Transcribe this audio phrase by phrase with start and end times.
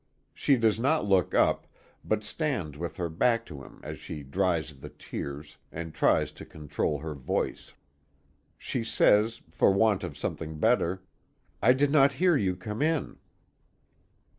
[0.33, 1.67] She does not look up,
[2.03, 6.43] but stands with her back to him as she dries the tears, and tries to
[6.43, 7.73] control her voice.
[8.57, 11.03] She says for want of something better:
[11.61, 13.19] "I did not hear you come in."